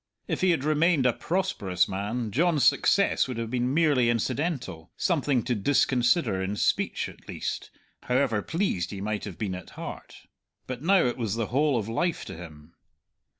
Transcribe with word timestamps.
If 0.27 0.41
he 0.41 0.49
had 0.49 0.63
remained 0.63 1.05
a 1.05 1.13
prosperous 1.13 1.87
man, 1.87 2.31
John's 2.31 2.63
success 2.63 3.27
would 3.27 3.37
have 3.37 3.51
been 3.51 3.71
merely 3.71 4.09
incidental, 4.09 4.89
something 4.97 5.43
to 5.43 5.53
disconsider 5.53 6.41
in 6.41 6.55
speech, 6.55 7.07
at 7.07 7.27
least, 7.27 7.69
however 8.05 8.41
pleased 8.41 8.89
he 8.89 8.99
might 8.99 9.25
have 9.25 9.37
been 9.37 9.53
at 9.53 9.69
heart. 9.77 10.25
But 10.65 10.81
now 10.81 11.05
it 11.05 11.17
was 11.17 11.35
the 11.35 11.49
whole 11.53 11.77
of 11.77 11.87
life 11.87 12.25
to 12.25 12.35
him. 12.35 12.73